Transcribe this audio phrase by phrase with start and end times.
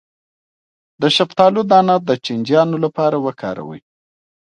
[1.01, 3.81] د شفتالو دانه د چینجیانو لپاره وکاروئ